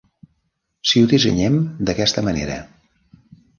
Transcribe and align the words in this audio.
Si 0.91 1.03
ho 1.03 1.09
dissenyem 1.11 1.61
d'aquesta 1.91 2.25
manera. 2.31 2.59